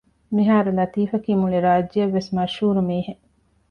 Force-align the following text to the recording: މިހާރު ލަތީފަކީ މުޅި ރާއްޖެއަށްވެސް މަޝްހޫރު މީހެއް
މިހާރު 0.35 0.71
ލަތީފަކީ 0.77 1.31
މުޅި 1.41 1.57
ރާއްޖެއަށްވެސް 1.65 2.29
މަޝްހޫރު 2.35 2.81
މީހެއް 2.89 3.23